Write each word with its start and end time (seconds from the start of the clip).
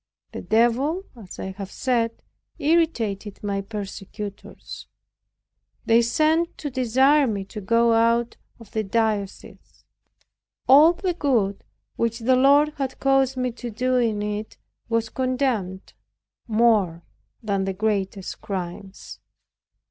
The 0.31 0.41
Devil, 0.41 1.03
as 1.15 1.37
I 1.37 1.51
have 1.51 1.69
said, 1.71 2.23
irritated 2.57 3.43
my 3.43 3.61
persecutors. 3.61 4.87
They 5.85 6.01
sent 6.01 6.57
to 6.57 6.71
desire 6.71 7.27
me 7.27 7.45
to 7.45 7.61
go 7.61 7.93
out 7.93 8.35
of 8.59 8.71
the 8.71 8.83
diocese. 8.83 9.85
All 10.67 10.93
the 10.93 11.13
good 11.13 11.63
which 11.97 12.17
the 12.17 12.35
Lord 12.35 12.69
had 12.77 12.99
caused 12.99 13.37
me 13.37 13.51
to 13.51 13.69
do 13.69 13.97
in 13.97 14.23
it 14.23 14.57
was 14.89 15.07
condemned, 15.09 15.93
more 16.47 17.03
than 17.43 17.65
the 17.65 17.73
greatest 17.73 18.41
crimes. 18.41 19.19